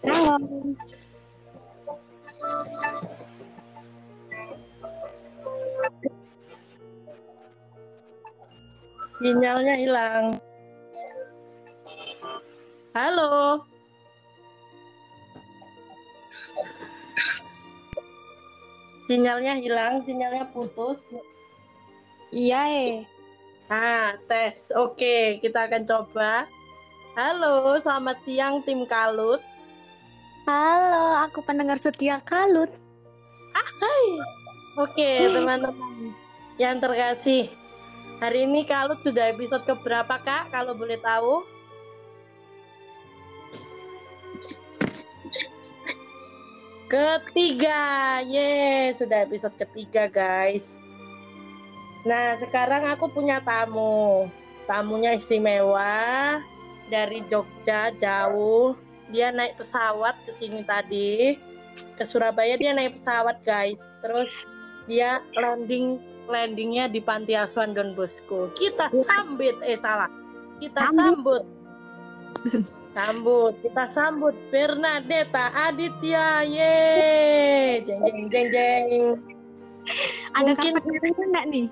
Halo. 0.00 0.34
Sinyalnya 9.20 9.74
hilang. 9.76 10.24
Halo. 12.96 13.62
Sinyalnya 19.06 19.58
hilang, 19.58 20.02
sinyalnya 20.02 20.48
putus. 20.50 21.02
Iya, 22.30 22.62
eh. 22.70 22.94
Ah, 23.70 24.18
tes. 24.26 24.74
Oke, 24.74 25.38
kita 25.38 25.70
akan 25.70 25.82
coba. 25.86 26.46
Halo, 27.20 27.76
selamat 27.84 28.16
siang 28.24 28.64
tim 28.64 28.88
Kalut. 28.88 29.44
Halo, 30.48 31.20
aku 31.20 31.44
pendengar 31.44 31.76
setia 31.76 32.16
Kalut. 32.24 32.72
Hai. 33.52 34.24
Oke, 34.80 35.28
teman-teman 35.28 36.16
yang 36.56 36.80
terkasih. 36.80 37.52
Hari 38.24 38.48
ini 38.48 38.64
Kalut 38.64 39.04
sudah 39.04 39.36
episode 39.36 39.68
keberapa, 39.68 40.16
Kak? 40.16 40.48
Kalau 40.48 40.72
boleh 40.72 40.96
tahu? 40.96 41.44
Ketiga, 46.88 48.24
ye, 48.24 48.96
sudah 48.96 49.28
episode 49.28 49.60
ketiga, 49.60 50.08
guys. 50.08 50.80
Nah, 52.08 52.40
sekarang 52.40 52.88
aku 52.88 53.12
punya 53.12 53.44
tamu. 53.44 54.24
Tamunya 54.64 55.20
istimewa 55.20 56.40
dari 56.90 57.22
Jogja 57.30 57.94
jauh. 57.96 58.74
Dia 59.10 59.30
naik 59.30 59.58
pesawat 59.58 60.18
ke 60.26 60.30
sini 60.34 60.66
tadi. 60.66 61.38
Ke 61.94 62.02
Surabaya 62.02 62.58
dia 62.58 62.74
naik 62.74 62.98
pesawat, 62.98 63.40
guys. 63.46 63.80
Terus 64.02 64.30
dia 64.90 65.22
landing 65.38 66.02
landingnya 66.30 66.86
di 66.86 67.02
Panti 67.02 67.34
Asuhan 67.34 67.74
Don 67.74 67.90
Bosco. 67.94 68.50
Kita 68.54 68.90
sambut, 69.06 69.58
eh 69.66 69.78
salah. 69.78 70.10
Kita 70.62 70.86
sambut. 70.94 71.42
Sambut, 72.90 73.54
kita 73.62 73.86
sambut 73.94 74.34
Bernadetta 74.50 75.54
Aditya, 75.54 76.42
ye, 76.42 76.78
jeng 77.86 78.02
jeng 78.02 78.26
jeng 78.30 78.46
jeng. 78.50 78.90
Ada 80.34 80.54
Mungkin- 80.54 80.74
karpet 80.74 80.90
merahnya 80.90 81.24
enggak 81.26 81.46
nih? 81.50 81.66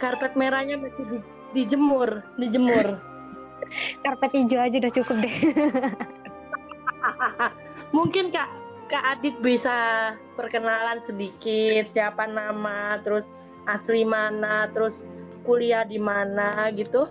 Karpet 0.00 0.32
merahnya 0.36 0.76
masih 0.80 1.04
di, 1.08 1.18
dijemur, 1.52 2.24
dijemur. 2.40 2.96
Karpet 4.02 4.32
hijau 4.34 4.60
aja 4.60 4.76
udah 4.78 4.92
cukup 4.92 5.16
deh. 5.24 5.36
Mungkin 7.96 8.34
kak, 8.34 8.50
kak 8.90 9.04
Adit 9.18 9.36
bisa 9.44 10.12
perkenalan 10.34 11.04
sedikit, 11.04 11.88
siapa 11.92 12.26
nama, 12.26 12.98
terus 13.04 13.28
asli 13.68 14.04
mana, 14.04 14.68
terus 14.72 15.04
kuliah 15.44 15.84
di 15.84 16.00
mana 16.00 16.72
gitu. 16.72 17.08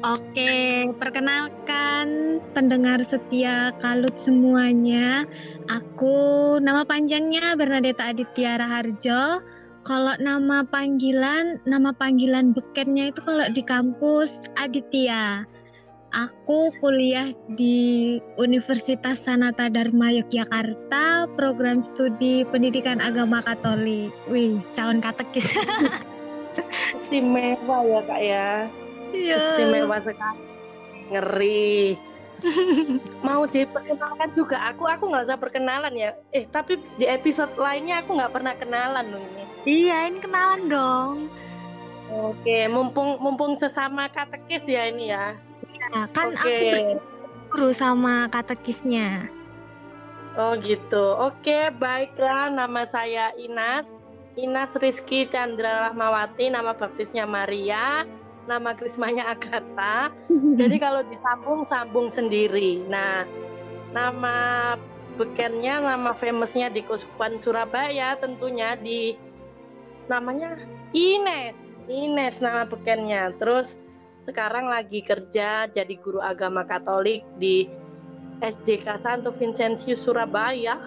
Oke, 0.00 0.88
perkenalkan 0.96 2.40
pendengar 2.56 3.04
setia 3.04 3.72
Kalut 3.84 4.16
semuanya. 4.16 5.28
Aku 5.68 6.56
nama 6.60 6.88
panjangnya 6.88 7.52
Bernadetta 7.56 8.08
Aditya 8.08 8.60
Raharjo. 8.60 9.44
Kalau 9.80 10.12
nama 10.20 10.60
panggilan, 10.68 11.56
nama 11.64 11.90
panggilan 11.96 12.52
bekennya 12.52 13.10
itu 13.10 13.20
kalau 13.24 13.48
di 13.48 13.62
kampus 13.64 14.48
Aditya. 14.60 15.48
Aku 16.10 16.74
kuliah 16.82 17.30
di 17.54 18.18
Universitas 18.34 19.22
Sanata 19.22 19.70
Dharma 19.70 20.10
Yogyakarta, 20.10 21.30
program 21.38 21.86
studi 21.86 22.42
pendidikan 22.50 22.98
agama 22.98 23.40
Katolik. 23.46 24.10
Wih, 24.26 24.58
calon 24.74 24.98
katekis. 24.98 25.46
Istimewa 27.06 27.78
ya 27.86 28.00
kak 28.04 28.20
ya. 28.20 28.48
Iya. 29.10 29.38
istimewa 29.38 29.98
sekali 30.02 30.50
ngeri 31.10 31.98
mau 33.26 33.44
diperkenalkan 33.46 34.30
juga 34.32 34.56
aku 34.72 34.88
aku 34.88 35.10
nggak 35.10 35.24
usah 35.28 35.38
perkenalan 35.38 35.94
ya. 35.94 36.10
Eh 36.32 36.44
tapi 36.48 36.80
di 36.96 37.06
episode 37.06 37.52
lainnya 37.56 38.00
aku 38.02 38.16
nggak 38.16 38.32
pernah 38.32 38.54
kenalan 38.56 39.06
loh 39.12 39.22
ini. 39.22 39.44
Iya, 39.68 39.96
ini 40.08 40.18
kenalan 40.20 40.62
dong. 40.68 41.16
oke 42.10 42.58
mumpung 42.74 43.22
mumpung 43.22 43.54
sesama 43.54 44.10
katekis 44.10 44.66
ya 44.66 44.90
ini 44.90 45.14
ya. 45.14 45.38
Nah, 45.94 46.10
kan 46.10 46.34
oke. 46.34 46.42
aku 46.42 46.98
guru 47.54 47.70
sama 47.70 48.26
katekisnya. 48.30 49.30
oh 50.34 50.58
gitu. 50.58 51.18
Oke 51.18 51.70
baiklah. 51.78 52.50
Nama 52.50 52.82
saya 52.86 53.30
Inas. 53.38 53.86
Inas 54.38 54.70
Rizky 54.78 55.26
Chandra 55.26 55.90
Rahmawati 55.90 56.54
nama 56.54 56.70
baptisnya 56.70 57.26
Maria 57.26 58.06
nama 58.48 58.72
krismanya 58.76 59.32
Agatha 59.32 60.12
Jadi 60.60 60.76
kalau 60.82 61.06
disambung 61.06 61.62
sambung 61.68 62.08
sendiri. 62.10 62.82
Nah, 62.90 63.22
nama 63.94 64.74
bekennya, 65.14 65.78
nama 65.78 66.10
famousnya 66.16 66.72
di 66.72 66.82
Kuskupan 66.82 67.38
Surabaya 67.38 68.18
tentunya 68.18 68.74
di 68.74 69.14
namanya 70.10 70.58
Ines. 70.90 71.54
Ines 71.86 72.42
nama 72.42 72.66
bekennya. 72.66 73.30
Terus 73.38 73.78
sekarang 74.26 74.68
lagi 74.68 75.00
kerja 75.00 75.70
jadi 75.70 75.94
guru 76.02 76.18
agama 76.18 76.66
Katolik 76.66 77.22
di 77.38 77.70
SDK 78.42 79.00
Santo 79.00 79.30
Vincentius 79.34 80.02
Surabaya. 80.02 80.82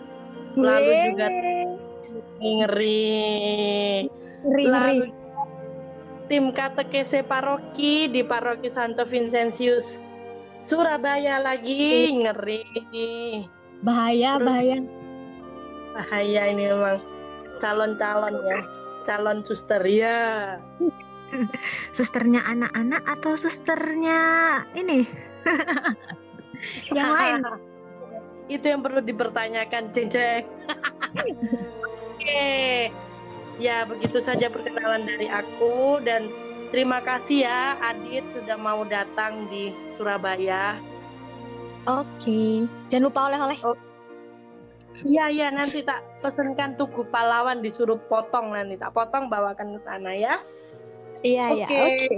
Lalu 0.54 0.92
juga 1.14 1.28
ngeri 2.44 2.92
ngeri. 4.44 4.70
Lalu 4.70 5.23
tim 6.28 6.52
katekese 6.52 7.24
paroki 7.24 8.08
di 8.08 8.24
paroki 8.24 8.72
Santo 8.72 9.04
Vincentius 9.04 10.00
Surabaya 10.64 11.44
lagi 11.44 12.08
ngeri. 12.16 12.64
Bahaya, 13.84 14.40
Terus- 14.40 14.48
bahaya. 14.48 14.78
bahaya 15.94 16.42
ini 16.50 16.64
memang. 16.72 16.96
Calon-calon 17.60 18.36
ya. 18.48 18.60
Calon 19.04 19.44
suster 19.44 19.84
ya 19.84 20.56
Susternya 21.98 22.40
anak-anak 22.48 23.04
atau 23.04 23.36
susternya 23.36 24.20
ini? 24.74 25.04
Yang 26.96 27.10
lain. 27.12 27.40
itu 28.48 28.66
yang 28.68 28.84
perlu 28.84 29.00
dipertanyakan 29.00 29.92
jeng 29.96 30.12
jeng 30.12 30.44
oke 32.12 32.48
ya 33.62 33.86
begitu 33.86 34.18
saja 34.24 34.50
perkenalan 34.50 35.06
dari 35.06 35.30
aku 35.30 36.02
dan 36.02 36.30
terima 36.74 37.02
kasih 37.02 37.46
ya 37.46 37.78
Adit 37.82 38.26
sudah 38.34 38.58
mau 38.58 38.82
datang 38.88 39.46
di 39.52 39.70
Surabaya 39.98 40.78
Oke. 41.84 42.64
Jangan 42.88 43.04
lupa 43.12 43.28
oleh-oleh. 43.28 43.60
Iya 45.04 45.26
iya 45.34 45.48
nanti 45.52 45.84
tak 45.84 46.00
pesenkan 46.24 46.80
tugu 46.80 47.04
pahlawan 47.12 47.60
disuruh 47.60 48.00
potong 48.08 48.56
nanti 48.56 48.80
tak 48.80 48.96
potong 48.96 49.28
bawakan 49.28 49.76
ke 49.76 49.80
sana 49.84 50.12
ya. 50.16 50.36
Iya, 51.26 51.46
iya. 51.60 51.68
Oke. 51.68 51.80
Oke. 51.84 52.18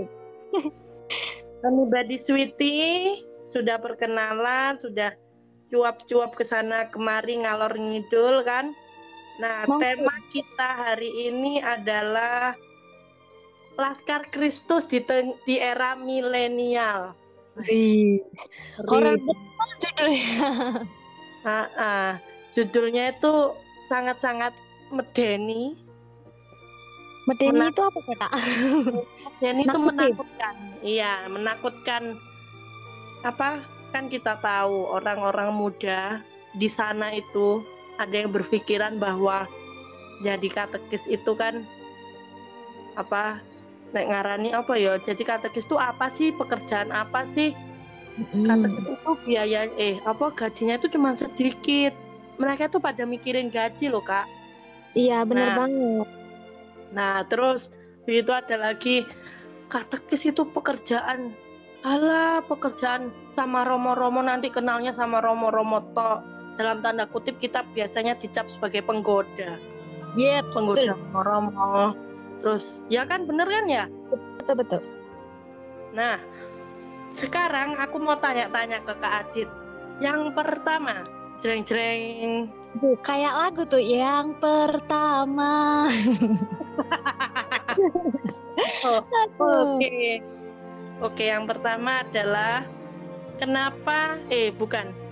Anybody 1.66 2.22
sweetie 2.22 3.26
sudah 3.50 3.82
perkenalan 3.82 4.78
sudah 4.78 5.18
cuap-cuap 5.74 6.38
ke 6.38 6.46
sana 6.46 6.94
kemari 6.94 7.42
ngalor 7.42 7.74
ngidul 7.74 8.46
kan. 8.46 8.70
Nah 9.36 9.68
Monggo. 9.68 9.84
tema 9.84 10.16
kita 10.32 10.70
hari 10.80 11.32
ini 11.32 11.60
adalah 11.60 12.56
Laskar 13.76 14.24
Kristus 14.32 14.88
di, 14.88 15.04
di 15.44 15.60
era 15.60 16.00
milenial. 16.00 17.12
Orang 18.88 19.20
judulnya. 19.84 20.32
Judulnya 22.56 23.12
itu 23.12 23.34
sangat-sangat 23.92 24.56
medeni 24.96 25.76
Medeni 27.26 27.58
Menak- 27.58 27.74
itu 27.74 27.82
apa 27.82 28.00
kak? 28.06 28.32
Dan 29.42 29.56
itu 29.58 29.78
menakutkan. 29.82 30.56
Iya, 30.86 31.26
menakutkan. 31.26 32.04
Apa? 33.26 33.66
Kan 33.90 34.14
kita 34.14 34.38
tahu 34.38 34.94
orang-orang 34.94 35.50
muda 35.50 36.22
di 36.54 36.70
sana 36.70 37.10
itu 37.18 37.66
ada 37.98 38.16
yang 38.16 38.32
berpikiran 38.32 39.00
bahwa 39.00 39.48
jadi 40.24 40.48
katekis 40.48 41.08
itu 41.08 41.32
kan 41.36 41.64
apa? 42.96 43.40
Nek 43.92 44.06
ngarani 44.12 44.50
apa 44.52 44.76
ya? 44.76 45.00
Jadi 45.00 45.24
katekis 45.24 45.68
itu 45.68 45.76
apa 45.80 46.12
sih? 46.12 46.32
Pekerjaan 46.36 46.92
apa 46.92 47.28
sih? 47.32 47.52
Katekis 48.48 48.86
itu 48.96 49.12
biaya 49.28 49.68
eh 49.76 50.00
apa 50.04 50.32
gajinya 50.32 50.80
itu 50.80 50.88
cuma 50.92 51.16
sedikit. 51.16 51.92
Mereka 52.36 52.68
tuh 52.68 52.84
pada 52.84 53.08
mikirin 53.08 53.48
gaji 53.48 53.88
loh, 53.88 54.04
Kak. 54.04 54.28
Iya, 54.96 55.24
bener 55.24 55.56
Nah. 55.56 55.58
banget. 55.64 56.08
Nah, 56.96 57.16
terus 57.28 57.72
itu 58.08 58.32
ada 58.32 58.56
lagi 58.60 59.04
katekis 59.68 60.30
itu 60.30 60.46
pekerjaan 60.52 61.34
alah 61.86 62.42
pekerjaan 62.50 63.14
sama 63.34 63.62
romo-romo 63.62 64.22
nanti 64.26 64.50
kenalnya 64.50 64.90
sama 64.94 65.22
romo-romo 65.22 65.86
tok 65.94 66.22
dalam 66.56 66.80
tanda 66.80 67.08
kutip 67.08 67.36
kita 67.40 67.64
biasanya 67.76 68.16
dicap 68.20 68.48
sebagai 68.52 68.84
penggoda 68.84 69.60
Iya, 70.16 70.48
penggoda 70.56 70.96
romo 71.12 71.92
terus 72.40 72.84
ya 72.92 73.08
kan 73.08 73.28
bener 73.28 73.48
kan 73.48 73.66
ya 73.68 73.84
betul 74.40 74.56
betul. 74.60 74.82
nah 75.96 76.20
sekarang 77.16 77.80
aku 77.80 77.96
mau 78.00 78.20
tanya-tanya 78.20 78.84
ke 78.84 78.94
Kak 79.00 79.14
Adit 79.28 79.50
yang 80.04 80.36
pertama 80.36 81.04
jreng-jreng 81.40 82.52
kayak 83.04 83.34
lagu 83.36 83.64
tuh 83.64 83.80
yang 83.80 84.36
pertama. 84.36 85.88
oh. 88.84 89.00
Oke. 89.40 90.20
Oke, 91.04 91.24
yang 91.28 91.48
pertama 91.48 92.04
adalah 92.04 92.68
kenapa 93.40 94.20
eh 94.32 94.52
bukan. 94.52 95.05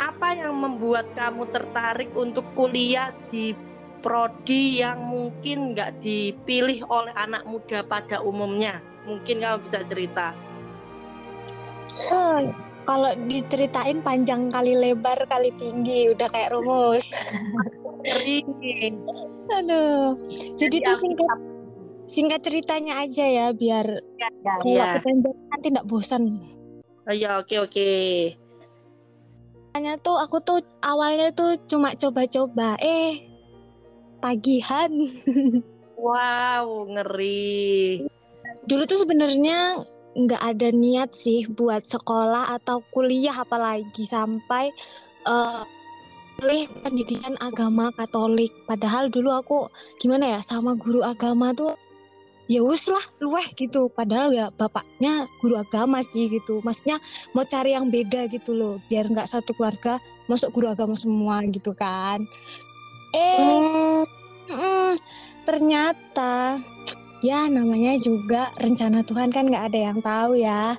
Apa 0.00 0.34
yang 0.36 0.56
membuat 0.56 1.12
kamu 1.12 1.48
tertarik 1.52 2.10
untuk 2.16 2.44
kuliah 2.56 3.12
di 3.28 3.52
prodi 4.02 4.82
yang 4.82 4.98
mungkin 4.98 5.72
nggak 5.76 6.02
dipilih 6.02 6.82
oleh 6.90 7.14
anak 7.14 7.46
muda 7.46 7.84
pada 7.86 8.18
umumnya? 8.24 8.82
Mungkin 9.06 9.42
kamu 9.42 9.62
bisa 9.66 9.82
cerita. 9.86 10.34
Eh, 11.92 12.40
kalau 12.82 13.12
diceritain 13.30 14.02
panjang 14.02 14.50
kali 14.50 14.74
lebar 14.74 15.22
kali 15.30 15.54
tinggi 15.60 16.10
udah 16.10 16.26
kayak 16.30 16.50
rumus. 16.50 17.06
Aduh. 19.52 20.18
Jadi 20.58 20.76
tuh 20.82 20.94
aku- 20.94 21.02
singkat 21.06 21.38
singkat 22.10 22.40
ceritanya 22.42 22.98
aja 23.00 23.24
ya 23.24 23.46
biar 23.54 23.86
Ya, 24.18 24.28
kalau 24.58 24.74
ya. 24.74 24.98
nanti 25.54 25.66
nggak 25.70 25.86
bosan. 25.86 26.42
Oh, 27.06 27.14
ya, 27.14 27.42
oke 27.42 27.58
oke. 27.58 27.90
Makanya 29.72 29.96
tuh 30.04 30.20
aku 30.20 30.36
tuh 30.44 30.60
awalnya 30.84 31.32
tuh 31.32 31.56
cuma 31.64 31.96
coba-coba 31.96 32.76
eh 32.76 33.24
tagihan. 34.20 34.92
Wow, 35.96 36.92
ngeri. 36.92 38.04
Dulu 38.68 38.84
tuh 38.84 39.00
sebenarnya 39.00 39.80
nggak 40.12 40.42
ada 40.44 40.68
niat 40.76 41.16
sih 41.16 41.48
buat 41.48 41.88
sekolah 41.88 42.52
atau 42.60 42.84
kuliah 42.92 43.32
apalagi 43.32 44.04
sampai 44.04 44.68
eh 45.24 45.62
pilih 46.36 46.68
pendidikan 46.84 47.40
agama 47.40 47.88
Katolik. 47.96 48.52
Padahal 48.68 49.08
dulu 49.08 49.32
aku 49.32 49.58
gimana 49.96 50.36
ya 50.36 50.40
sama 50.44 50.76
guru 50.76 51.00
agama 51.00 51.56
tuh 51.56 51.72
ya 52.52 52.60
wes 52.60 52.84
lah 52.92 53.00
luweh 53.24 53.48
gitu. 53.56 53.88
Padahal 53.96 54.28
ya 54.36 54.52
bapaknya 54.52 55.24
guru 55.40 55.56
agama 55.56 56.04
sih 56.04 56.28
gitu. 56.28 56.60
Maksudnya 56.60 57.00
mau 57.32 57.48
cari 57.48 57.72
yang 57.72 57.88
beda 57.88 58.28
gitu 58.28 58.52
loh, 58.52 58.76
biar 58.92 59.08
nggak 59.08 59.28
satu 59.32 59.56
keluarga 59.56 59.96
masuk 60.28 60.52
guru 60.52 60.68
agama 60.68 60.92
semua 60.92 61.40
gitu 61.48 61.72
kan. 61.72 62.20
Eh 63.16 63.36
Hmm, 63.40 64.04
Mm, 64.52 64.98
ternyata 65.48 66.58
ya 67.22 67.46
namanya 67.46 67.96
juga 68.02 68.50
rencana 68.58 69.06
Tuhan 69.06 69.30
kan 69.30 69.48
nggak 69.48 69.66
ada 69.72 69.78
yang 69.78 69.98
tahu 70.02 70.36
ya. 70.36 70.76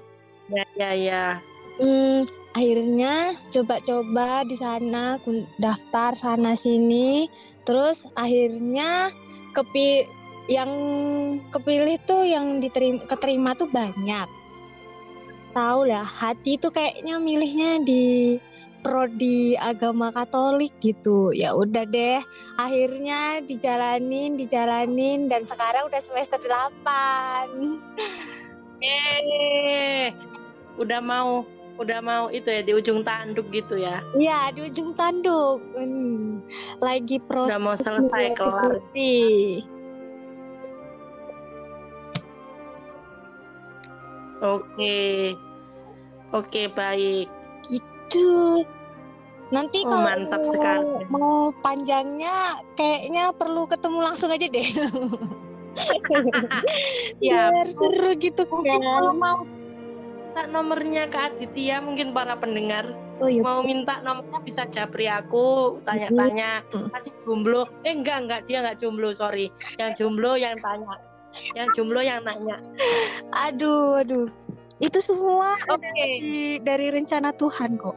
ya 0.51 0.65
ya 0.75 0.91
ya. 0.93 1.25
Hmm, 1.81 2.27
akhirnya 2.53 3.33
coba-coba 3.49 4.45
di 4.45 4.53
sana 4.53 5.17
daftar 5.57 6.13
sana 6.13 6.53
sini, 6.53 7.25
terus 7.65 8.05
akhirnya 8.13 9.09
kepi 9.57 10.05
yang 10.51 10.71
kepilih 11.51 11.97
tuh 12.03 12.27
yang 12.27 12.59
diterima 12.59 13.03
keterima 13.07 13.55
tuh 13.55 13.69
banyak. 13.71 14.27
Tahu 15.53 15.85
lah, 15.85 16.01
hati 16.01 16.57
tuh 16.57 16.73
kayaknya 16.73 17.21
milihnya 17.21 17.77
di 17.85 18.35
prodi 18.81 19.55
agama 19.55 20.09
Katolik 20.11 20.73
gitu. 20.81 21.29
Ya 21.31 21.53
udah 21.53 21.85
deh, 21.85 22.19
akhirnya 22.57 23.39
dijalanin, 23.45 24.35
dijalanin 24.35 25.29
dan 25.29 25.45
sekarang 25.45 25.87
udah 25.87 26.01
semester 26.01 26.41
8. 26.41 27.79
Eh, 28.83 30.11
udah 30.75 30.99
mau 30.99 31.47
udah 31.73 31.99
mau 32.05 32.29
itu 32.29 32.53
ya 32.53 32.61
di 32.61 32.73
ujung 32.75 33.01
tanduk 33.01 33.49
gitu 33.49 33.79
ya. 33.79 34.03
Iya, 34.13 34.53
di 34.53 34.67
ujung 34.69 34.93
tanduk. 34.93 35.63
Hmm, 35.73 36.43
lagi 36.83 37.17
proses 37.23 37.55
Udah 37.55 37.61
mau 37.63 37.75
selesai 37.79 38.35
kelar. 38.37 38.77
sih. 38.93 39.63
Oke. 44.43 45.31
Oke, 46.29 46.67
baik. 46.67 47.31
Gitu. 47.63 48.61
Nanti 49.49 49.85
Oh, 49.85 49.89
kalau 49.89 50.03
mantap 50.03 50.41
sekali. 50.43 51.05
mau 51.07 51.53
panjangnya 51.61 52.35
kayaknya 52.73 53.31
perlu 53.31 53.63
ketemu 53.65 53.99
langsung 54.01 54.29
aja 54.29 54.45
deh. 54.45 54.67
Ya, 57.17 57.49
Biar 57.49 57.65
seru 57.71 58.13
gitu 58.13 58.45
kan. 58.45 58.77
kalau 58.77 59.09
mau 59.09 59.41
minta 59.41 60.45
nomornya 60.45 61.09
ke 61.09 61.17
Aditya 61.17 61.81
mungkin 61.81 62.13
para 62.13 62.37
pendengar 62.37 62.93
Oh 63.17 63.25
iya. 63.25 63.41
mau 63.41 63.61
minta 63.61 63.97
nomornya 64.01 64.37
bisa 64.41 64.65
japri 64.67 65.05
aku 65.05 65.77
tanya-tanya 65.81 66.61
Mm. 66.69 66.89
masih 66.89 67.13
jomblo 67.21 67.65
eh 67.81 67.89
enggak 67.89 68.17
enggak 68.21 68.41
dia 68.45 68.61
enggak 68.61 68.77
jomblo 68.77 69.13
sorry 69.13 69.49
yang 69.77 69.93
jomblo 69.93 70.33
yang 70.33 70.53
tanya 70.57 70.93
yang 71.57 71.67
jomblo 71.73 72.01
yang 72.01 72.21
nanya 72.23 72.57
Aduh, 73.33 74.01
aduh. 74.01 74.29
Itu 74.81 74.99
semua 74.99 75.55
oke 75.69 75.79
dari, 75.81 76.59
dari 76.59 76.87
rencana 76.91 77.31
Tuhan 77.33 77.77
kok. 77.79 77.95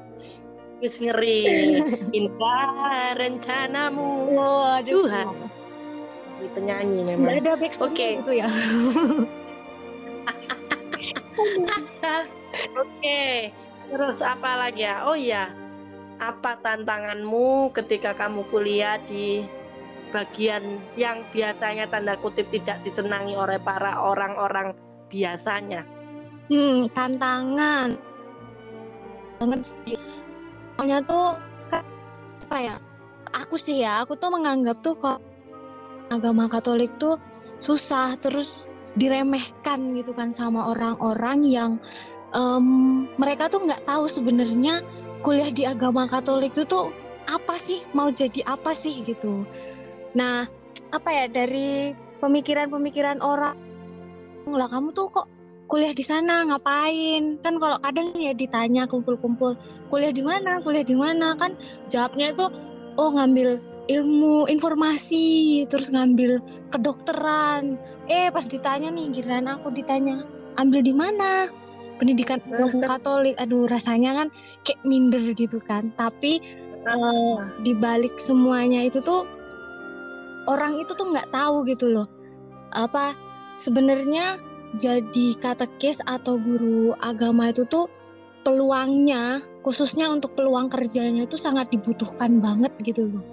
wis 0.84 1.00
ngeri 1.00 1.80
indah 2.12 3.16
rencanamu 3.16 4.36
Waduh. 4.36 5.08
Tuhan. 5.08 5.26
Ini 6.36 6.48
penyanyi 6.52 7.00
memang 7.16 7.40
ada 7.40 7.56
Oke. 7.56 8.20
gitu 8.20 8.32
ya. 8.36 8.44
oke 12.76 13.22
terus 13.86 14.18
apa 14.24 14.50
lagi 14.66 14.82
ya 14.82 15.06
oh 15.06 15.16
iya 15.16 15.52
apa 16.16 16.56
tantanganmu 16.64 17.70
ketika 17.76 18.16
kamu 18.16 18.42
kuliah 18.48 18.96
di 19.04 19.44
bagian 20.14 20.78
yang 20.94 21.26
biasanya 21.34 21.90
tanda 21.90 22.14
kutip 22.20 22.46
tidak 22.54 22.82
disenangi 22.86 23.34
oleh 23.34 23.58
para 23.62 23.98
orang-orang 23.98 24.74
biasanya 25.10 25.86
Hmm, 26.46 26.86
tantangan 26.94 27.98
banget 29.42 29.60
sih. 29.66 29.98
Soalnya 30.78 31.02
tuh 31.02 31.34
kan, 31.66 31.82
apa 32.46 32.56
ya? 32.62 32.76
Aku 33.34 33.58
sih 33.58 33.82
ya, 33.82 34.06
aku 34.06 34.14
tuh 34.14 34.30
menganggap 34.30 34.78
tuh 34.80 34.94
kok 34.94 35.18
agama 36.14 36.46
Katolik 36.46 36.94
tuh 37.02 37.18
susah 37.58 38.14
terus 38.22 38.70
diremehkan 38.94 39.98
gitu 39.98 40.14
kan 40.14 40.30
sama 40.30 40.70
orang-orang 40.72 41.42
yang 41.42 41.72
em, 42.32 43.04
mereka 43.18 43.50
tuh 43.50 43.66
nggak 43.66 43.82
tahu 43.84 44.06
sebenarnya 44.06 44.80
kuliah 45.26 45.50
di 45.50 45.66
agama 45.66 46.06
Katolik 46.06 46.54
itu 46.54 46.62
tuh 46.64 46.94
apa 47.26 47.58
sih 47.58 47.82
mau 47.90 48.08
jadi 48.14 48.46
apa 48.46 48.70
sih 48.70 49.02
gitu. 49.02 49.42
Nah, 50.16 50.48
apa 50.96 51.08
ya 51.12 51.24
dari 51.28 51.92
pemikiran-pemikiran 52.24 53.20
orang 53.20 53.54
lah 54.48 54.70
kamu 54.70 54.94
tuh 54.96 55.12
kok 55.12 55.28
kuliah 55.68 55.92
di 55.92 56.00
sana 56.00 56.46
ngapain? 56.48 57.36
Kan 57.44 57.60
kalau 57.60 57.76
kadang 57.82 58.16
ya 58.16 58.32
ditanya 58.32 58.88
kumpul-kumpul 58.88 59.58
kuliah 59.92 60.14
di 60.14 60.24
mana 60.24 60.62
kuliah 60.64 60.86
di 60.86 60.96
mana? 60.96 61.36
Kan 61.36 61.58
jawabnya 61.90 62.32
itu 62.32 62.48
oh 62.96 63.10
ngambil 63.12 63.60
ilmu 63.86 64.50
informasi 64.50 65.66
terus 65.68 65.92
ngambil 65.92 66.40
kedokteran. 66.72 67.76
Eh 68.08 68.32
pas 68.32 68.46
ditanya 68.48 68.88
nih 68.88 69.12
giliran 69.12 69.52
aku 69.52 69.74
ditanya 69.74 70.24
ambil 70.56 70.80
di 70.80 70.94
mana? 70.96 71.50
Pendidikan 72.00 72.40
agama 72.48 72.96
Katolik. 72.96 73.36
Aduh 73.36 73.68
rasanya 73.68 74.24
kan 74.24 74.28
kayak 74.62 74.80
minder 74.86 75.22
gitu 75.34 75.58
kan. 75.58 75.90
Tapi 75.98 76.38
eh, 76.86 77.38
di 77.66 77.72
balik 77.74 78.16
semuanya 78.22 78.86
itu 78.86 79.02
tuh 79.02 79.35
orang 80.46 80.78
itu 80.80 80.94
tuh 80.94 81.10
nggak 81.12 81.30
tahu 81.30 81.66
gitu 81.66 81.90
loh 81.92 82.06
apa 82.74 83.14
sebenarnya 83.60 84.38
jadi 84.76 85.38
katekis 85.40 86.02
atau 86.04 86.36
guru 86.36 86.92
agama 87.00 87.48
itu 87.54 87.64
tuh 87.68 87.88
peluangnya 88.44 89.42
khususnya 89.66 90.06
untuk 90.06 90.38
peluang 90.38 90.70
kerjanya 90.70 91.26
itu 91.26 91.34
sangat 91.34 91.66
dibutuhkan 91.74 92.38
banget 92.38 92.70
gitu 92.86 93.10
loh. 93.10 93.24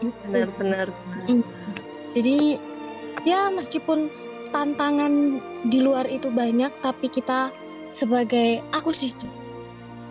Gitu. 0.00 0.14
benar-benar 0.30 0.88
Jadi 2.16 2.56
ya 3.28 3.52
meskipun 3.52 4.08
tantangan 4.54 5.42
di 5.68 5.84
luar 5.84 6.08
itu 6.08 6.32
banyak 6.32 6.72
tapi 6.80 7.12
kita 7.12 7.52
sebagai 7.92 8.64
aku 8.72 8.94
sih 8.94 9.12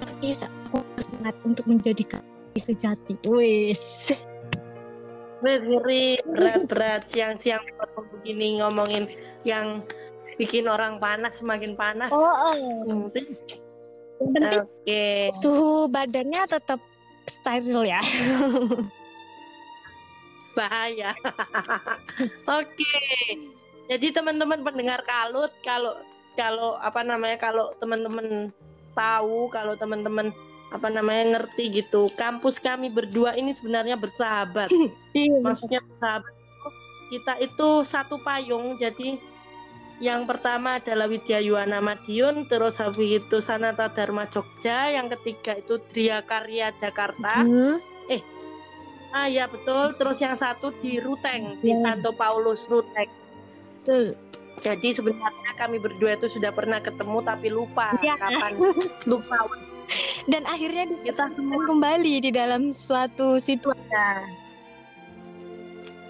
katekis 0.04 0.46
aku 0.46 0.86
sangat 1.02 1.34
untuk 1.42 1.66
menjadi 1.66 2.06
katekis 2.06 2.70
sejati. 2.70 3.18
Wis. 3.26 4.14
Ngeri 5.42 6.18
berat-berat 6.26 7.10
siang-siang 7.10 7.62
begini 8.18 8.58
ngomongin 8.62 9.06
yang 9.46 9.86
bikin 10.38 10.66
orang 10.70 10.98
panas 10.98 11.42
semakin 11.42 11.78
panas. 11.78 12.10
Oh, 12.10 12.22
oh. 12.26 12.56
Hmm, 12.88 13.10
Oke. 14.34 15.30
suhu 15.42 15.86
badannya 15.94 16.50
tetap 16.50 16.82
steril 17.30 17.86
ya. 17.86 18.02
bahaya. 20.58 21.14
Oke. 22.58 22.98
Jadi 23.88 24.08
teman-teman 24.10 24.66
pendengar 24.66 25.06
kalut 25.06 25.54
kalau 25.62 26.02
kalau 26.34 26.82
apa 26.82 27.06
namanya 27.06 27.38
kalau 27.38 27.70
teman-teman 27.78 28.50
tahu 28.98 29.48
kalau 29.54 29.78
teman-teman 29.78 30.34
apa 30.68 30.88
namanya 30.88 31.40
ngerti 31.40 31.72
gitu 31.74 32.12
kampus 32.14 32.60
kami 32.60 32.92
berdua 32.92 33.34
ini 33.34 33.56
sebenarnya 33.56 33.96
bersahabat 33.96 34.68
Iya. 35.16 35.40
maksudnya 35.40 35.80
bersahabat 35.82 36.34
kita 37.08 37.34
itu 37.40 37.70
satu 37.82 38.20
payung 38.20 38.76
jadi 38.76 39.16
yang 39.98 40.30
pertama 40.30 40.78
adalah 40.78 41.10
Widya 41.10 41.42
Yuwana 41.42 41.80
Madiun 41.80 42.46
terus 42.46 42.78
habis 42.78 43.18
itu 43.18 43.40
Sanata 43.40 43.90
Dharma 43.90 44.28
Jogja 44.28 44.92
yang 44.92 45.10
ketiga 45.10 45.58
itu 45.58 45.80
Dria 45.90 46.22
Karya 46.22 46.70
Jakarta 46.76 47.42
Hmm. 47.42 47.80
Ah 49.08 49.24
ya 49.24 49.48
betul. 49.48 49.96
Terus 49.96 50.20
yang 50.20 50.36
satu 50.36 50.76
di 50.84 51.00
Ruteng, 51.00 51.56
di 51.64 51.72
Ya. 51.72 51.80
Santo 51.80 52.12
Paulus 52.12 52.68
Ruteng. 52.68 53.08
Betul. 53.82 54.20
Jadi 54.60 54.90
sebenarnya 54.92 55.52
kami 55.56 55.80
berdua 55.80 56.20
itu 56.20 56.28
sudah 56.28 56.52
pernah 56.52 56.84
ketemu 56.84 57.24
tapi 57.24 57.48
lupa 57.48 57.96
Ya. 58.04 58.20
kapan 58.20 58.60
lupa 59.10 59.48
Dan 60.28 60.44
akhirnya 60.44 60.92
kita 61.04 61.32
kembali 61.38 62.20
di 62.20 62.32
dalam 62.32 62.76
suatu 62.76 63.40
situasi. 63.40 63.80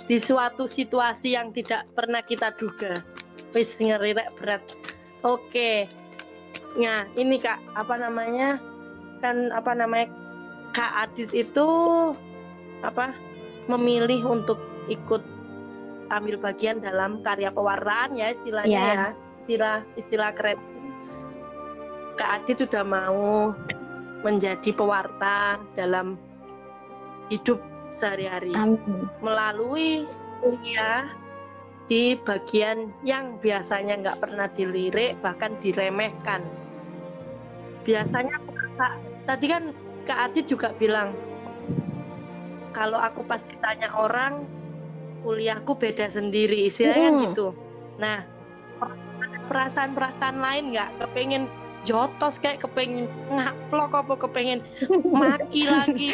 di 0.08 0.24
suatu 0.24 0.72
situasi 0.72 1.36
yang 1.36 1.52
tidak 1.52 1.84
pernah 1.92 2.24
kita 2.24 2.56
duga. 2.56 3.04
Wis 3.52 3.76
ngeri 3.76 4.16
berat. 4.40 4.64
Oke. 5.22 5.84
Nah, 6.80 7.04
ini 7.20 7.36
Kak, 7.36 7.60
apa 7.76 8.00
namanya? 8.00 8.56
Kan 9.20 9.52
apa 9.52 9.76
namanya? 9.76 10.08
Kak 10.72 11.12
Adit 11.12 11.36
itu 11.36 11.68
apa? 12.82 13.12
memilih 13.68 14.24
untuk 14.24 14.56
ikut 14.88 15.20
ambil 16.08 16.40
bagian 16.40 16.80
dalam 16.80 17.20
karya 17.20 17.52
pewarnaan 17.52 18.16
ya 18.16 18.32
istilahnya 18.32 18.72
Ya. 18.72 18.88
ya. 18.88 19.08
Istilah 19.44 19.78
istilah 20.00 20.32
keren. 20.32 20.56
Kak 22.18 22.44
Adit 22.44 22.58
sudah 22.66 22.84
mau 22.84 23.54
menjadi 24.26 24.74
pewarta 24.74 25.62
dalam 25.78 26.18
hidup 27.30 27.62
sehari-hari 27.94 28.52
Amin. 28.58 29.06
melalui 29.22 30.04
kuliah 30.42 31.06
di 31.88 32.20
bagian 32.20 32.92
yang 33.06 33.40
biasanya 33.40 34.02
nggak 34.04 34.20
pernah 34.20 34.50
dilirik 34.52 35.16
bahkan 35.24 35.56
diremehkan. 35.64 36.44
Biasanya 37.88 38.42
Kak, 38.76 38.94
tadi 39.30 39.46
kan 39.48 39.64
Kak 40.04 40.20
Adit 40.32 40.46
juga 40.52 40.76
bilang 40.76 41.16
kalau 42.76 43.00
aku 43.00 43.24
pas 43.24 43.40
ditanya 43.42 43.90
orang 43.96 44.44
kuliahku 45.24 45.74
beda 45.80 46.12
sendiri 46.12 46.70
istilahnya 46.70 47.10
kan 47.10 47.14
Mm. 47.16 47.24
gitu. 47.32 47.48
Nah 47.98 48.18
perasaan-perasaan 49.48 50.38
lain 50.38 50.76
nggak 50.76 50.90
kepengen 51.00 51.48
jotos 51.88 52.36
kayak 52.44 52.60
kepengen 52.60 53.08
ngaplok 53.32 53.96
apa 53.96 54.14
kepengen 54.28 54.60
maki 55.08 55.64
lagi 55.72 56.12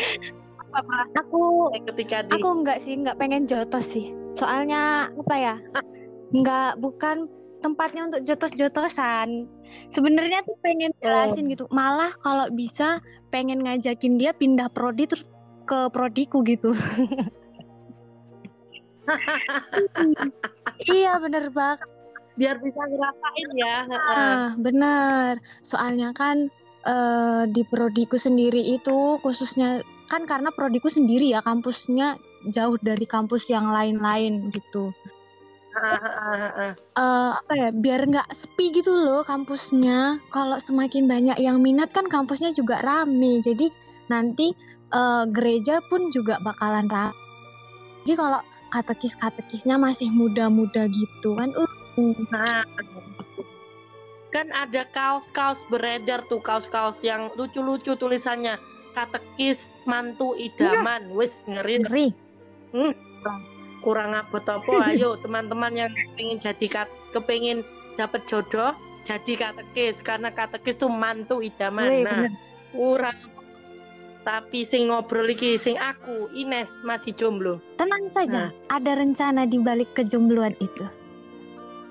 apa 0.74 1.06
Aku 1.22 1.70
ketika 1.94 2.26
di 2.26 2.34
aku 2.34 2.50
enggak 2.50 2.82
sih, 2.82 2.98
enggak 2.98 3.22
pengen 3.22 3.46
jotos 3.46 3.86
sih. 3.94 4.10
Soalnya 4.34 5.14
apa 5.14 5.36
ya? 5.38 5.62
Enggak 6.34 6.82
bukan 6.82 7.30
tempatnya 7.62 8.10
untuk 8.12 8.26
jotos-jotosan. 8.26 9.48
Sebenarnya 9.94 10.42
tuh 10.44 10.58
pengen 10.66 10.92
jelasin 11.00 11.48
gitu. 11.48 11.70
Malah 11.70 12.12
kalau 12.20 12.50
bisa 12.50 13.00
pengen 13.30 13.62
ngajakin 13.64 14.18
dia 14.18 14.34
pindah 14.34 14.68
prodi 14.74 15.08
terus 15.08 15.24
ke 15.70 15.88
prodiku 15.94 16.42
gitu. 16.44 16.74
iya 20.92 21.22
bener 21.22 21.54
banget. 21.54 21.93
Biar 22.34 22.58
bisa 22.60 22.82
ngerasain 22.90 23.50
ya. 23.54 23.78
heeh. 23.88 24.18
Ah, 24.18 24.48
benar. 24.58 25.38
Soalnya 25.62 26.12
kan 26.18 26.50
eh, 26.86 27.44
di 27.50 27.62
prodiku 27.68 28.18
sendiri 28.18 28.62
itu 28.74 29.22
khususnya 29.22 29.86
kan 30.10 30.26
karena 30.30 30.50
prodiku 30.54 30.90
sendiri 30.92 31.34
ya 31.34 31.42
kampusnya 31.42 32.18
jauh 32.50 32.76
dari 32.82 33.06
kampus 33.08 33.48
yang 33.50 33.70
lain-lain 33.70 34.52
gitu. 34.52 34.92
Ah, 35.74 35.98
ah, 35.98 36.50
ah. 36.54 36.74
Eh, 36.74 37.32
apa 37.34 37.54
ya? 37.58 37.70
Biar 37.74 38.06
nggak 38.06 38.30
sepi 38.34 38.74
gitu 38.74 38.94
loh 38.94 39.26
kampusnya. 39.26 40.22
Kalau 40.30 40.58
semakin 40.62 41.10
banyak 41.10 41.38
yang 41.42 41.62
minat 41.62 41.90
kan 41.94 42.06
kampusnya 42.06 42.54
juga 42.54 42.82
rame. 42.86 43.42
Jadi 43.42 43.74
nanti 44.10 44.54
eh, 44.94 45.24
gereja 45.34 45.82
pun 45.90 46.14
juga 46.14 46.38
bakalan 46.42 46.90
rame. 46.90 47.18
Jadi 48.04 48.20
kalau 48.20 48.42
katekis-katekisnya 48.74 49.80
masih 49.80 50.10
muda-muda 50.10 50.90
gitu 50.90 51.38
kan, 51.38 51.54
uh, 51.54 51.70
Nah, 51.96 52.66
kan 54.34 54.50
ada 54.50 54.84
kaos-kaos 54.90 55.62
beredar 55.70 56.26
tuh 56.26 56.42
kaos-kaos 56.42 57.02
yang 57.06 57.30
lucu-lucu 57.38 57.94
tulisannya. 57.94 58.58
Katekis 58.94 59.70
mantu 59.86 60.34
idaman. 60.34 61.14
Wis 61.14 61.46
ngeri. 61.46 61.82
Ngeri. 61.82 62.08
kurang 63.84 64.16
abot 64.16 64.42
apa? 64.48 64.96
Ayo 64.96 65.20
teman-teman 65.20 65.76
yang 65.76 65.92
pengen 66.16 66.40
jadi 66.40 66.68
kat- 66.72 66.96
kepengin 67.12 67.68
dapat 68.00 68.24
jodoh 68.26 68.72
jadi 69.04 69.34
katekis. 69.36 70.00
Karena 70.00 70.32
katekis 70.32 70.80
tuh 70.80 70.90
mantu 70.90 71.44
idaman. 71.44 71.90
Wih, 71.92 72.04
nah 72.08 72.20
bener. 72.26 72.32
kurang. 72.72 73.18
Tapi 74.24 74.64
sing 74.64 74.88
ngobrol 74.88 75.28
iki 75.28 75.60
sing 75.60 75.76
aku 75.76 76.32
Ines 76.32 76.72
masih 76.88 77.12
jomblo. 77.12 77.60
Tenang 77.76 78.08
saja, 78.08 78.48
Nah. 78.48 78.52
ada 78.72 78.96
rencana 78.96 79.44
di 79.44 79.60
balik 79.60 79.92
kejombloan 79.94 80.56
itu. 80.64 80.88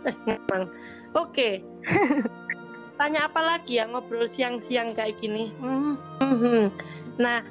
Memang. 0.04 0.70
Oke. 1.16 1.60
Tanya 3.00 3.26
apa 3.26 3.40
lagi 3.42 3.82
ya 3.82 3.88
ngobrol 3.88 4.30
siang-siang 4.30 4.94
kayak 4.94 5.18
gini? 5.18 5.50
Hmm, 5.58 5.98
mhm. 6.22 6.70
Nah, 7.18 7.42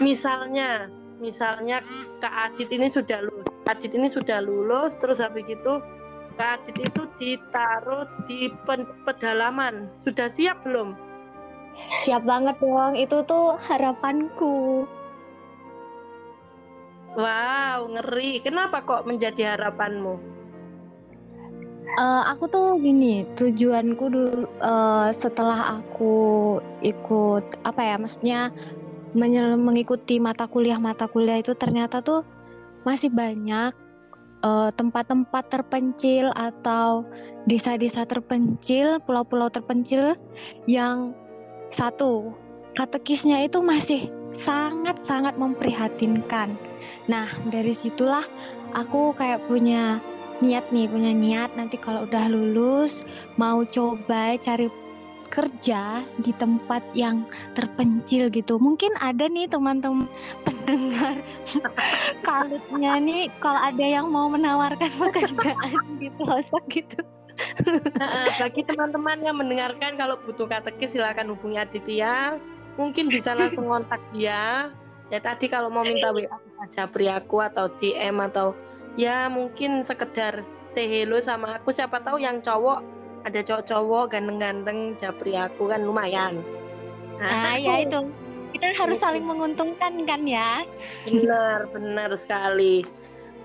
misalnya, 0.00 0.88
misalnya 1.20 1.84
Kak 2.22 2.32
Adit 2.50 2.72
ini 2.72 2.88
sudah 2.88 3.20
lulus. 3.20 3.48
Adit 3.68 3.92
ini 3.92 4.08
sudah 4.08 4.40
lulus, 4.40 4.96
terus 4.96 5.20
habis 5.20 5.44
itu 5.44 5.82
Kak 6.40 6.64
Adit 6.64 6.88
itu 6.88 7.02
ditaruh 7.20 8.08
di 8.24 8.48
pedalaman. 9.04 9.92
Sudah 10.06 10.32
siap 10.32 10.64
belum? 10.64 10.96
Siap 12.04 12.24
banget 12.24 12.56
dong, 12.60 12.96
itu 12.96 13.20
tuh 13.28 13.56
harapanku. 13.68 14.88
Wow, 17.12 17.92
ngeri. 17.92 18.40
Kenapa 18.40 18.80
kok 18.88 19.04
menjadi 19.04 19.56
harapanmu? 19.56 20.31
Eh, 21.92 22.22
aku 22.24 22.48
tuh 22.48 22.80
gini, 22.80 23.28
tujuanku 23.36 24.04
dulu 24.08 24.48
eh, 24.64 25.08
setelah 25.12 25.82
aku 25.84 26.56
ikut 26.80 27.60
apa 27.68 27.80
ya, 27.84 27.96
maksudnya 28.00 28.40
menyel- 29.12 29.60
mengikuti 29.60 30.16
mata 30.16 30.48
kuliah-mata 30.48 31.04
kuliah 31.12 31.44
itu 31.44 31.52
ternyata 31.52 32.00
tuh 32.00 32.24
masih 32.88 33.12
banyak 33.12 33.76
eh, 34.40 34.70
tempat-tempat 34.72 35.44
terpencil 35.52 36.32
atau 36.32 37.04
desa-desa 37.44 38.08
terpencil, 38.08 38.96
pulau-pulau 39.04 39.52
terpencil 39.52 40.16
yang 40.64 41.12
satu 41.68 42.32
katekisnya 42.72 43.44
itu 43.44 43.60
masih 43.60 44.08
sangat-sangat 44.32 45.36
memprihatinkan. 45.36 46.56
Nah, 47.04 47.28
dari 47.52 47.76
situlah 47.76 48.24
aku 48.72 49.12
kayak 49.12 49.44
punya 49.44 50.00
niat 50.42 50.74
nih, 50.74 50.90
punya 50.90 51.14
niat 51.14 51.54
nanti 51.54 51.78
kalau 51.78 52.02
udah 52.02 52.26
lulus 52.26 53.06
mau 53.38 53.62
coba 53.62 54.34
cari 54.42 54.66
kerja 55.32 56.04
di 56.20 56.32
tempat 56.36 56.84
yang 56.92 57.24
terpencil 57.56 58.28
gitu. 58.28 58.60
Mungkin 58.60 58.92
ada 59.00 59.24
nih 59.30 59.48
teman-teman 59.48 60.04
pendengar 60.44 61.16
kalutnya 62.26 63.00
nih 63.00 63.32
kalau 63.40 63.56
ada 63.56 63.80
yang 63.80 64.12
mau 64.12 64.28
menawarkan 64.28 64.92
pekerjaan 65.00 65.84
di 65.96 66.12
pelosok 66.20 66.62
gitu. 66.68 67.00
Nah, 67.96 68.28
bagi 68.36 68.60
teman-teman 68.68 69.24
yang 69.24 69.40
mendengarkan 69.40 69.96
kalau 69.96 70.20
butuh 70.20 70.44
katekis 70.44 70.92
silakan 70.92 71.32
hubungi 71.32 71.64
Aditya. 71.64 72.36
Mungkin 72.76 73.08
bisa 73.08 73.32
langsung 73.32 73.72
kontak 73.72 74.00
dia. 74.12 74.68
Ya 75.08 75.20
tadi 75.20 75.48
kalau 75.48 75.68
mau 75.68 75.84
minta 75.84 76.08
WA 76.12 76.24
saja 76.64 76.88
aku 76.88 77.36
atau 77.44 77.68
DM 77.80 78.16
atau 78.32 78.56
ya 78.96 79.28
mungkin 79.28 79.84
sekedar 79.84 80.44
say 80.72 80.88
hello 80.88 81.20
sama 81.20 81.60
aku 81.60 81.72
siapa 81.72 82.00
tahu 82.00 82.20
yang 82.20 82.40
cowok 82.40 82.84
ada 83.22 83.40
cowok-cowok 83.42 84.04
ganteng-ganteng 84.10 84.98
japri 84.98 85.38
aku 85.38 85.70
kan 85.70 85.86
lumayan. 85.86 86.42
Nah, 87.22 87.54
ya 87.54 87.86
itu. 87.86 88.00
Kita 88.52 88.68
harus 88.76 89.00
saling 89.00 89.24
menguntungkan 89.24 90.04
kan 90.04 90.22
ya. 90.26 90.66
Benar, 91.08 91.70
benar 91.72 92.10
sekali. 92.18 92.84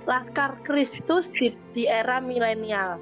Laskar 0.09 0.59
Kristus 0.65 1.31
di, 1.31 1.53
di 1.71 1.85
era 1.87 2.19
milenial. 2.19 2.99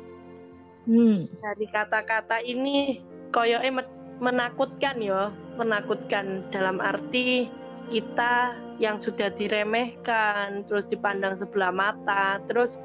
Hmm. 0.86 1.26
Dari 1.42 1.66
kata-kata 1.66 2.44
ini 2.46 3.02
koyoke 3.34 3.88
menakutkan 4.22 5.02
ya, 5.02 5.34
menakutkan 5.58 6.46
dalam 6.54 6.78
arti 6.78 7.50
kita 7.90 8.54
yang 8.76 9.00
sudah 9.00 9.32
diremehkan, 9.32 10.68
terus 10.68 10.86
dipandang 10.92 11.40
sebelah 11.40 11.72
mata, 11.72 12.44
terus 12.48 12.78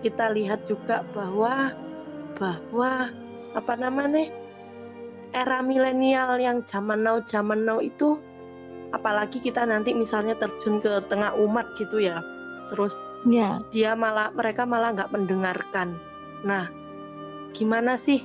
kita 0.00 0.32
lihat 0.32 0.64
juga 0.64 1.04
bahwa 1.12 1.74
bahwa 2.38 3.10
apa 3.52 3.74
namanya 3.74 4.30
era 5.34 5.60
milenial 5.60 6.38
yang 6.38 6.62
zaman 6.64 7.02
now 7.02 7.18
zaman 7.26 7.66
now 7.66 7.82
itu 7.82 8.16
apalagi 8.94 9.42
kita 9.42 9.68
nanti 9.68 9.92
misalnya 9.92 10.38
terjun 10.38 10.80
ke 10.80 11.02
tengah 11.12 11.36
umat 11.36 11.76
gitu 11.76 12.00
ya. 12.00 12.24
Terus 12.72 13.00
ya. 13.28 13.60
dia 13.72 13.92
malah 13.96 14.32
mereka 14.32 14.64
malah 14.64 14.96
nggak 14.96 15.12
mendengarkan. 15.12 15.98
Nah 16.44 16.70
gimana 17.52 18.00
sih? 18.00 18.24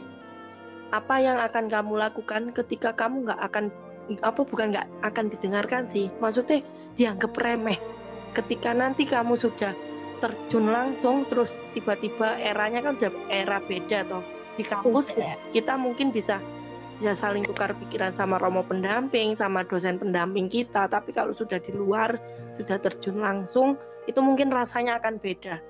Apa 0.93 1.17
yang 1.17 1.41
akan 1.41 1.73
kamu 1.73 1.93
lakukan 1.97 2.53
ketika 2.53 2.93
kamu 2.93 3.25
nggak 3.25 3.41
akan 3.49 3.73
apa 4.21 4.41
bukan 4.43 4.75
nggak 4.75 4.87
akan 5.05 5.25
didengarkan 5.31 5.87
sih. 5.89 6.11
Maksudnya 6.19 6.63
dianggap 6.99 7.33
remeh. 7.39 7.79
Ketika 8.33 8.73
nanti 8.73 9.05
kamu 9.05 9.37
sudah 9.37 9.73
terjun 10.23 10.71
langsung 10.71 11.27
terus 11.27 11.59
tiba-tiba 11.75 12.39
eranya 12.39 12.79
kan 12.79 12.97
udah 12.97 13.11
era 13.29 13.59
beda 13.63 14.07
toh. 14.07 14.23
Di 14.55 14.63
kampus 14.63 15.13
kita 15.51 15.73
mungkin 15.75 16.13
bisa 16.13 16.37
ya 17.01 17.17
saling 17.17 17.43
tukar 17.43 17.73
pikiran 17.73 18.13
sama 18.13 18.37
romo 18.37 18.61
pendamping 18.63 19.35
sama 19.35 19.65
dosen 19.67 19.99
pendamping 20.01 20.49
kita. 20.49 20.89
Tapi 20.89 21.13
kalau 21.13 21.35
sudah 21.35 21.59
di 21.61 21.73
luar 21.75 22.17
sudah 22.57 22.77
terjun 22.81 23.21
langsung 23.21 23.75
itu 24.09 24.19
mungkin 24.19 24.49
rasanya 24.49 24.99
akan 25.01 25.19
beda. 25.21 25.61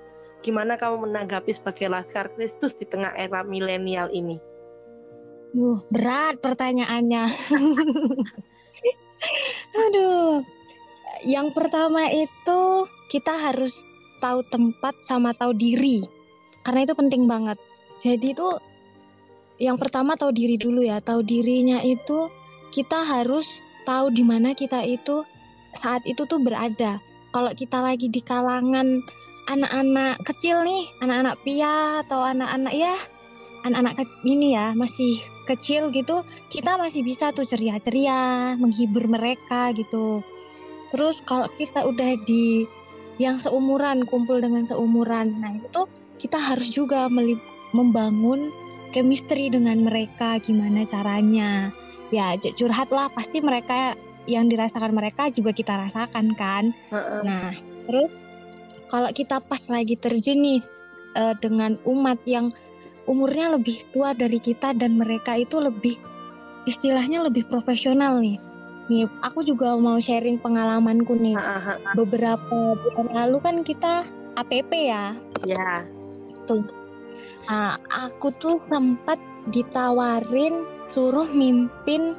Gimana 0.44 0.76
kamu 0.76 1.08
menanggapi 1.08 1.56
sebagai 1.56 1.88
laskar 1.88 2.28
Kristus 2.36 2.76
di 2.76 2.84
tengah 2.84 3.16
era 3.16 3.40
milenial 3.40 4.12
ini 4.12 4.53
Uh, 5.54 5.78
berat 5.86 6.42
pertanyaannya. 6.42 7.30
Aduh. 9.86 10.42
Yang 11.22 11.48
pertama 11.54 12.10
itu 12.10 12.60
kita 13.06 13.38
harus 13.38 13.86
tahu 14.18 14.42
tempat 14.50 14.98
sama 15.06 15.30
tahu 15.30 15.54
diri. 15.54 16.02
Karena 16.66 16.82
itu 16.82 16.98
penting 16.98 17.30
banget. 17.30 17.54
Jadi 18.02 18.34
itu 18.34 18.50
yang 19.62 19.78
pertama 19.78 20.18
tahu 20.18 20.34
diri 20.34 20.58
dulu 20.58 20.82
ya. 20.82 20.98
Tahu 20.98 21.22
dirinya 21.22 21.78
itu 21.86 22.26
kita 22.74 23.06
harus 23.06 23.62
tahu 23.86 24.10
di 24.10 24.26
mana 24.26 24.58
kita 24.58 24.82
itu 24.82 25.22
saat 25.78 26.02
itu 26.02 26.26
tuh 26.26 26.42
berada. 26.42 26.98
Kalau 27.30 27.54
kita 27.54 27.78
lagi 27.78 28.10
di 28.10 28.18
kalangan 28.18 28.98
anak-anak 29.46 30.18
kecil 30.26 30.66
nih, 30.66 30.90
anak-anak 30.98 31.38
pia 31.46 32.02
atau 32.02 32.26
anak-anak 32.26 32.74
ya 32.74 32.94
anak-anak 33.64 34.04
ini 34.28 34.52
ya 34.52 34.76
masih 34.76 35.16
kecil 35.44 35.92
gitu, 35.92 36.24
kita 36.48 36.76
masih 36.80 37.04
bisa 37.04 37.30
tuh 37.30 37.44
ceria-ceria, 37.44 38.56
menghibur 38.56 39.04
mereka 39.06 39.70
gitu. 39.76 40.24
Terus 40.94 41.20
kalau 41.26 41.50
kita 41.54 41.84
udah 41.84 42.16
di 42.24 42.64
yang 43.22 43.38
seumuran 43.38 44.02
kumpul 44.10 44.42
dengan 44.42 44.66
seumuran 44.66 45.38
nah 45.38 45.54
itu 45.54 45.70
tuh 45.70 45.86
kita 46.18 46.34
harus 46.34 46.66
juga 46.74 47.06
membangun 47.70 48.50
chemistry 48.90 49.50
dengan 49.50 49.82
mereka 49.82 50.38
gimana 50.38 50.86
caranya. 50.86 51.70
Ya 52.14 52.38
curhat 52.38 52.94
lah 52.94 53.10
pasti 53.10 53.42
mereka 53.42 53.98
yang 54.30 54.46
dirasakan 54.46 54.94
mereka 54.94 55.28
juga 55.34 55.50
kita 55.50 55.74
rasakan 55.78 56.38
kan. 56.38 56.70
Nah 57.26 57.50
terus 57.90 58.10
kalau 58.86 59.10
kita 59.10 59.42
pas 59.42 59.62
lagi 59.66 59.98
terjun 59.98 60.38
nih 60.38 60.62
uh, 61.18 61.34
dengan 61.42 61.74
umat 61.84 62.22
yang 62.24 62.54
umurnya 63.06 63.54
lebih 63.54 63.84
tua 63.92 64.12
dari 64.16 64.40
kita 64.40 64.72
dan 64.76 64.96
mereka 64.96 65.36
itu 65.38 65.60
lebih 65.60 65.96
istilahnya 66.64 67.24
lebih 67.24 67.44
profesional 67.48 68.20
nih 68.20 68.40
Nih, 68.92 69.08
aku 69.24 69.40
juga 69.40 69.72
mau 69.80 69.96
sharing 69.96 70.36
pengalamanku 70.36 71.16
nih. 71.16 71.36
Beberapa 71.96 72.76
bulan 72.76 73.08
lalu 73.16 73.40
kan 73.40 73.56
kita 73.64 74.04
APP 74.36 74.92
ya. 74.92 75.16
Ya. 75.48 75.88
Tuh. 76.44 76.68
Nah, 77.48 77.80
aku 77.88 78.28
tuh 78.36 78.60
sempat 78.68 79.16
ditawarin 79.48 80.68
suruh 80.92 81.28
mimpin 81.32 82.12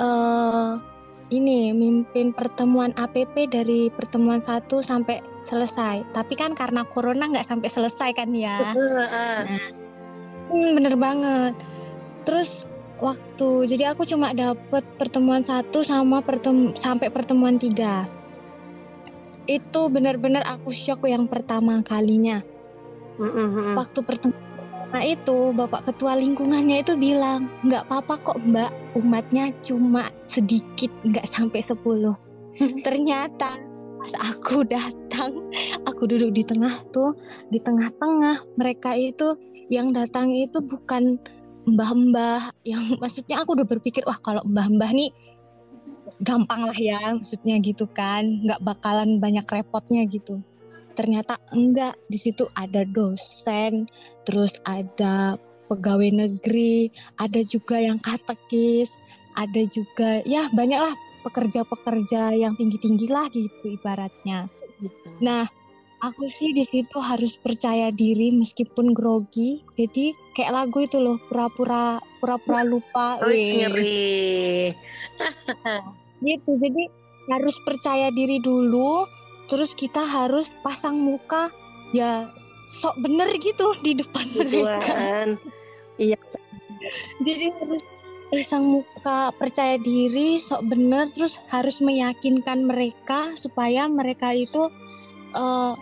uh, 0.00 0.80
ini 1.32 1.72
mimpin 1.76 2.32
pertemuan 2.32 2.92
APP 2.96 3.52
dari 3.52 3.92
pertemuan 3.92 4.40
satu 4.40 4.80
sampai 4.80 5.20
selesai. 5.44 6.08
Tapi 6.16 6.34
kan 6.40 6.56
karena 6.56 6.88
corona 6.88 7.28
nggak 7.28 7.44
sampai 7.44 7.68
selesai 7.68 8.16
kan 8.16 8.32
ya. 8.32 8.72
Nah, 8.72 9.44
hmm, 10.52 10.70
bener 10.76 10.94
banget. 11.00 11.54
Terus 12.28 12.68
waktu 13.02 13.66
jadi 13.66 13.92
aku 13.92 14.06
cuma 14.06 14.30
dapet 14.30 14.86
pertemuan 14.94 15.42
satu 15.42 15.82
sama 15.82 16.22
pertem 16.22 16.70
sampai 16.78 17.10
pertemuan 17.10 17.58
tiga 17.58 18.06
itu 19.50 19.90
benar-benar 19.90 20.46
aku 20.46 20.70
shock 20.70 21.02
yang 21.10 21.26
pertama 21.26 21.82
kalinya 21.82 22.38
mm-hmm. 23.18 23.74
waktu 23.74 24.00
pertemuan 24.06 25.02
itu 25.02 25.50
bapak 25.50 25.90
ketua 25.90 26.14
lingkungannya 26.14 26.86
itu 26.86 26.94
bilang 26.94 27.50
nggak 27.66 27.90
apa-apa 27.90 28.22
kok 28.22 28.38
mbak 28.46 28.70
umatnya 28.94 29.50
cuma 29.66 30.06
sedikit 30.30 30.94
nggak 31.02 31.26
sampai 31.26 31.66
sepuluh 31.66 32.14
ternyata 32.86 33.58
pas 34.02 34.34
aku 34.34 34.66
datang 34.66 35.30
aku 35.86 36.10
duduk 36.10 36.34
di 36.34 36.42
tengah 36.42 36.74
tuh 36.90 37.14
di 37.54 37.62
tengah-tengah 37.62 38.58
mereka 38.58 38.98
itu 38.98 39.38
yang 39.70 39.94
datang 39.94 40.34
itu 40.34 40.58
bukan 40.58 41.22
mbah-mbah 41.70 42.50
yang 42.66 42.82
maksudnya 43.02 43.46
aku 43.46 43.54
udah 43.54 43.66
berpikir 43.66 44.02
wah 44.02 44.18
kalau 44.18 44.42
mbah-mbah 44.42 44.90
nih 44.90 45.14
gampang 46.26 46.66
lah 46.66 46.74
ya 46.74 47.14
maksudnya 47.14 47.62
gitu 47.62 47.86
kan. 47.94 48.42
Nggak 48.42 48.60
bakalan 48.66 49.22
banyak 49.22 49.46
repotnya 49.46 50.02
gitu. 50.10 50.42
Ternyata 50.98 51.40
enggak 51.54 51.96
di 52.10 52.18
situ 52.20 52.50
ada 52.58 52.84
dosen 52.84 53.88
terus 54.28 54.58
ada 54.68 55.40
pegawai 55.72 56.12
negeri 56.12 56.92
ada 57.16 57.40
juga 57.48 57.80
yang 57.80 57.96
katekis 58.04 58.92
ada 59.40 59.64
juga 59.72 60.20
ya 60.28 60.52
banyak 60.52 60.76
lah 60.76 60.92
pekerja-pekerja 61.22 62.34
yang 62.34 62.58
tinggi-tinggi 62.58 63.06
lah 63.08 63.30
gitu 63.30 63.78
ibaratnya 63.78 64.50
gitu. 64.82 65.08
nah 65.22 65.46
aku 66.02 66.26
sih 66.26 66.50
di 66.50 66.66
situ 66.66 66.98
harus 66.98 67.38
percaya 67.38 67.94
diri 67.94 68.34
meskipun 68.34 68.90
grogi. 68.90 69.62
Jadi 69.78 70.12
kayak 70.34 70.52
lagu 70.52 70.82
itu 70.82 70.98
loh, 70.98 71.16
pura-pura 71.30 72.02
pura-pura 72.18 72.66
lupa. 72.66 73.16
Oh, 73.22 73.30
ngeri. 73.30 74.74
gitu. 76.26 76.50
Jadi 76.58 76.82
harus 77.30 77.56
percaya 77.62 78.10
diri 78.10 78.42
dulu, 78.42 79.06
terus 79.46 79.72
kita 79.78 80.02
harus 80.02 80.50
pasang 80.66 80.98
muka 80.98 81.54
ya 81.94 82.26
sok 82.66 82.98
bener 82.98 83.30
gitu 83.38 83.78
di 83.86 83.94
depan 83.94 84.26
mereka. 84.34 84.96
Iya. 86.02 86.18
Jadi 87.22 87.46
harus 87.62 87.82
pasang 88.32 88.80
muka 88.80 89.28
percaya 89.36 89.76
diri 89.76 90.40
sok 90.40 90.72
bener 90.72 91.12
terus 91.12 91.36
harus 91.52 91.84
meyakinkan 91.84 92.64
mereka 92.64 93.36
supaya 93.36 93.84
mereka 93.84 94.32
itu 94.32 94.72
uh, 95.36 95.76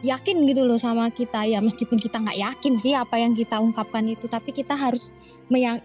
yakin 0.00 0.42
gitu 0.48 0.64
loh 0.64 0.80
sama 0.80 1.12
kita 1.12 1.44
ya 1.44 1.60
meskipun 1.60 2.00
kita 2.00 2.16
nggak 2.16 2.40
yakin 2.40 2.74
sih 2.80 2.96
apa 2.96 3.20
yang 3.20 3.36
kita 3.36 3.60
ungkapkan 3.60 4.08
itu 4.08 4.24
tapi 4.26 4.50
kita 4.50 4.72
harus 4.72 5.12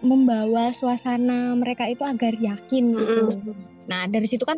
membawa 0.00 0.72
suasana 0.72 1.52
mereka 1.54 1.84
itu 1.86 2.02
agar 2.02 2.32
yakin 2.34 2.96
gitu. 2.96 3.36
Nah 3.84 4.08
dari 4.08 4.24
situ 4.24 4.42
kan 4.48 4.56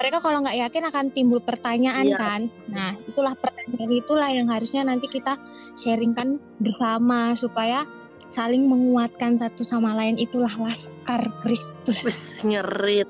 mereka 0.00 0.18
kalau 0.24 0.40
nggak 0.40 0.56
yakin 0.56 0.88
akan 0.88 1.06
timbul 1.12 1.44
pertanyaan 1.44 2.08
iya. 2.08 2.16
kan. 2.16 2.40
Nah 2.72 2.96
itulah 3.04 3.36
pertanyaan 3.36 3.92
itulah 3.92 4.32
yang 4.32 4.48
harusnya 4.48 4.82
nanti 4.82 5.06
kita 5.12 5.36
sharingkan 5.76 6.40
bersama 6.58 7.36
supaya 7.36 7.84
saling 8.30 8.70
menguatkan 8.70 9.34
satu 9.36 9.66
sama 9.66 9.92
lain 9.92 10.16
itulah 10.16 10.50
laskar 10.56 11.26
Kristus. 11.42 12.38
ngeri, 12.46 13.02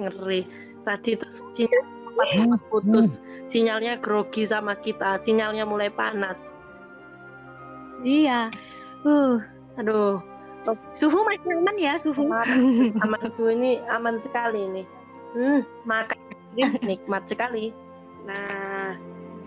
ngeri. 0.00 0.40
Tadi 0.82 1.14
itu 1.14 1.26
sempat 1.30 2.62
putus. 2.72 3.20
Sinyalnya 3.52 4.00
grogi 4.00 4.48
sama 4.48 4.74
kita 4.80 5.20
sinyalnya 5.22 5.68
mulai 5.68 5.92
panas. 5.92 6.40
Iya. 8.02 8.48
Uh 9.06 9.38
aduh. 9.76 10.18
Suhu 10.94 11.26
masih 11.26 11.58
aman 11.58 11.76
ya 11.76 11.98
suhu? 11.98 12.30
Aman, 12.30 12.46
aman 13.02 13.22
suhu 13.34 13.50
ini 13.50 13.82
aman 13.90 14.22
sekali 14.22 14.62
nih 14.70 14.86
hmm, 15.34 15.60
makan 15.88 16.18
nikmat 16.84 17.24
sekali. 17.26 17.72
Nah 18.28 18.96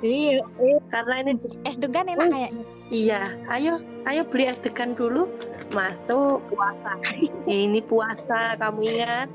Iya, 0.04 0.44
iya. 0.60 0.80
karena 0.92 1.16
ini 1.24 1.32
es 1.64 1.80
degan 1.80 2.12
enak 2.12 2.28
kayaknya. 2.28 2.64
Iya, 2.92 3.22
ayo, 3.48 3.80
ayo 4.04 4.22
beli 4.28 4.52
es 4.52 4.60
degan 4.60 4.92
dulu. 4.98 5.32
Masuk 5.72 6.44
puasa. 6.52 7.00
ini 7.48 7.80
puasa, 7.80 8.60
kamu 8.60 8.82
ingat? 8.86 9.30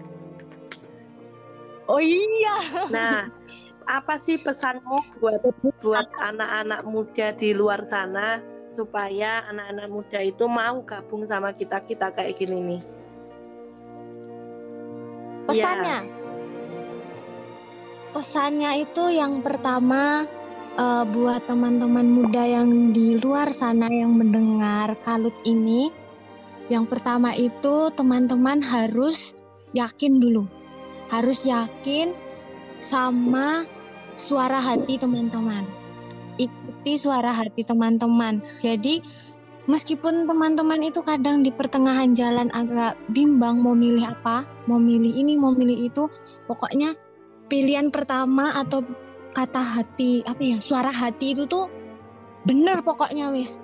Oh 1.90 1.98
iya. 1.98 2.56
Nah, 2.92 3.18
apa 3.88 4.14
sih 4.20 4.38
pesanmu 4.38 5.18
buat 5.18 5.42
buat 5.82 6.06
anak-anak 6.22 6.86
muda 6.86 7.34
di 7.34 7.50
luar 7.50 7.82
sana 7.90 8.38
supaya 8.78 9.42
anak-anak 9.50 9.88
muda 9.90 10.20
itu 10.22 10.46
mau 10.46 10.78
gabung 10.86 11.26
sama 11.26 11.50
kita 11.50 11.82
kita 11.82 12.14
kayak 12.14 12.38
gini 12.38 12.58
nih. 12.76 12.82
Pesannya. 15.50 15.98
Ya. 16.06 16.18
Pesannya 18.14 18.72
itu 18.86 19.04
yang 19.10 19.42
pertama 19.42 20.26
uh, 20.80 21.04
buat 21.04 21.44
teman-teman 21.44 22.08
muda 22.08 22.40
yang 22.40 22.96
di 22.96 23.20
luar 23.20 23.52
sana 23.52 23.86
yang 23.92 24.16
mendengar 24.16 24.96
kalut 25.04 25.36
ini. 25.44 25.92
Yang 26.72 26.96
pertama 26.96 27.36
itu 27.36 27.92
teman-teman 27.92 28.64
harus 28.64 29.36
yakin 29.76 30.22
dulu. 30.22 30.48
Harus 31.12 31.44
yakin 31.44 32.16
sama 32.80 33.68
suara 34.16 34.56
hati 34.56 34.96
teman-teman. 34.96 35.66
Ikuti 36.40 36.96
suara 36.96 37.34
hati 37.34 37.66
teman-teman. 37.66 38.40
Jadi 38.62 39.02
meskipun 39.66 40.30
teman-teman 40.30 40.80
itu 40.86 41.02
kadang 41.02 41.42
di 41.42 41.50
pertengahan 41.50 42.14
jalan 42.14 42.48
agak 42.54 42.94
bimbang 43.12 43.60
mau 43.60 43.74
milih 43.74 44.06
apa, 44.06 44.46
mau 44.70 44.78
milih 44.78 45.10
ini, 45.10 45.34
mau 45.36 45.52
milih 45.52 45.90
itu, 45.90 46.06
pokoknya 46.46 46.94
pilihan 47.50 47.90
pertama 47.90 48.54
atau 48.54 48.86
kata 49.30 49.62
hati 49.62 50.26
apa 50.26 50.42
ya 50.42 50.58
suara 50.58 50.90
hati 50.90 51.38
itu 51.38 51.46
tuh 51.46 51.70
bener 52.44 52.82
pokoknya 52.82 53.30
wis. 53.30 53.60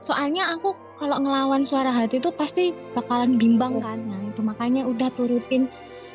Soalnya 0.00 0.56
aku 0.56 0.72
kalau 0.96 1.20
ngelawan 1.20 1.68
suara 1.68 1.92
hati 1.92 2.20
itu 2.20 2.32
pasti 2.32 2.72
bakalan 2.96 3.36
bimbang 3.36 3.80
kan. 3.84 4.00
Nah 4.00 4.20
itu 4.28 4.40
makanya 4.40 4.88
udah 4.88 5.12
turutin 5.12 5.68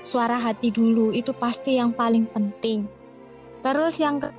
suara 0.06 0.38
hati 0.38 0.70
dulu 0.74 1.14
itu 1.14 1.34
pasti 1.34 1.78
yang 1.78 1.94
paling 1.94 2.26
penting. 2.30 2.90
Terus 3.62 3.98
yang 4.02 4.22
ke 4.22 4.30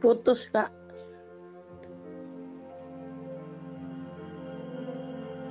putus 0.00 0.48
kak. 0.48 0.72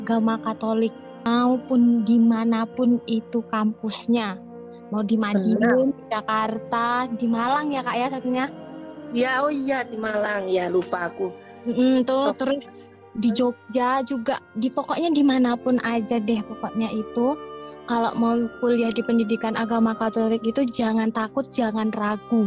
Agama 0.02 0.42
Katolik 0.42 0.96
maupun 1.22 2.02
di 2.02 2.18
mana 2.18 2.66
pun 2.66 2.98
itu 3.06 3.46
kampusnya 3.46 4.49
mau 4.90 5.06
di 5.06 5.16
Madiun, 5.18 5.94
di 5.94 6.04
Jakarta, 6.10 7.06
di 7.10 7.28
Malang 7.30 7.70
ya 7.74 7.82
kak 7.86 7.98
ya 7.98 8.08
satunya? 8.10 8.46
Ya 9.14 9.42
oh 9.42 9.54
iya 9.54 9.86
di 9.86 9.98
Malang 9.98 10.50
ya 10.50 10.70
lupa 10.70 11.10
aku. 11.10 11.34
Mm, 11.66 12.06
tuh 12.06 12.30
oh. 12.30 12.34
terus 12.34 12.66
di 13.18 13.30
Jogja 13.34 14.06
juga 14.06 14.38
di 14.54 14.70
pokoknya 14.70 15.10
di 15.10 15.26
mana 15.26 15.58
pun 15.58 15.82
aja 15.82 16.22
deh 16.22 16.40
pokoknya 16.46 16.94
itu 16.94 17.36
kalau 17.90 18.14
mau 18.14 18.38
kuliah 18.62 18.94
di 18.94 19.02
pendidikan 19.02 19.58
agama 19.58 19.98
Katolik 19.98 20.46
itu 20.46 20.62
jangan 20.62 21.10
takut 21.10 21.50
jangan 21.50 21.90
ragu. 21.98 22.46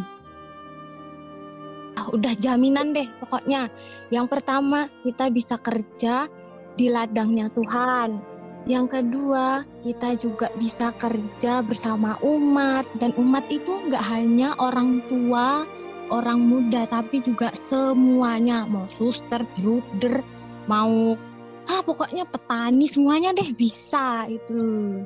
Ah, 1.98 2.07
udah 2.14 2.33
jaminan 2.38 2.94
deh 2.94 3.11
pokoknya. 3.18 3.66
Yang 4.14 4.26
pertama 4.38 4.87
kita 5.02 5.35
bisa 5.35 5.59
kerja 5.59 6.31
di 6.78 6.87
ladangnya 6.88 7.50
Tuhan. 7.50 8.31
Yang 8.62 8.87
kedua, 8.94 9.66
kita 9.83 10.14
juga 10.14 10.46
bisa 10.55 10.94
kerja 11.03 11.66
bersama 11.66 12.14
umat 12.22 12.87
dan 13.03 13.11
umat 13.18 13.42
itu 13.51 13.75
nggak 13.90 14.05
hanya 14.07 14.55
orang 14.62 15.03
tua, 15.11 15.66
orang 16.14 16.46
muda, 16.46 16.87
tapi 16.87 17.18
juga 17.27 17.51
semuanya 17.59 18.62
mau 18.70 18.87
suster, 18.87 19.42
bruder, 19.59 20.22
mau 20.70 21.18
ah 21.70 21.83
pokoknya 21.83 22.27
petani 22.27 22.87
semuanya 22.87 23.35
deh 23.35 23.51
bisa 23.55 24.31
itu. 24.31 24.98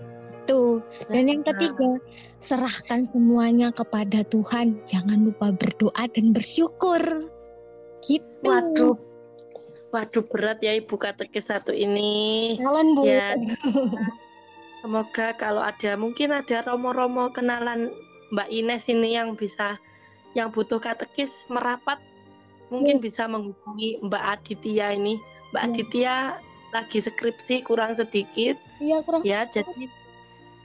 Tuh. 0.46 0.78
Dan 1.10 1.26
yang 1.26 1.42
ketiga, 1.42 1.98
serahkan 2.38 3.02
semuanya 3.02 3.74
kepada 3.74 4.22
Tuhan. 4.30 4.78
Jangan 4.86 5.26
lupa 5.26 5.50
berdoa 5.50 6.06
dan 6.06 6.30
bersyukur. 6.30 7.02
Gitu. 8.06 8.46
Waduh, 8.46 8.94
Waduh 9.96 10.28
berat 10.28 10.60
ya 10.60 10.76
Ibu 10.76 11.00
Katekis 11.00 11.48
satu 11.48 11.72
ini. 11.72 12.52
Kenalan 12.60 12.92
Bu. 12.92 13.08
Ya. 13.08 13.32
Semoga 14.84 15.32
kalau 15.40 15.64
ada 15.64 15.96
mungkin 15.96 16.36
ada 16.36 16.60
romo-romo 16.68 17.32
kenalan 17.32 17.88
Mbak 18.28 18.48
Ines 18.52 18.84
ini 18.92 19.16
yang 19.16 19.32
bisa 19.40 19.80
yang 20.36 20.52
butuh 20.52 20.76
katekis 20.76 21.48
merapat 21.48 21.96
mungkin 22.68 23.00
ya. 23.00 23.02
bisa 23.08 23.24
menghubungi 23.24 23.96
Mbak 24.04 24.24
Aditya 24.36 24.92
ini. 24.92 25.16
Mbak 25.56 25.64
ya. 25.64 25.68
Aditya 25.72 26.14
lagi 26.76 26.98
skripsi 27.00 27.64
kurang 27.64 27.96
sedikit. 27.96 28.60
Iya 28.76 29.00
kurang. 29.00 29.24
Ya 29.24 29.48
jadi 29.48 29.88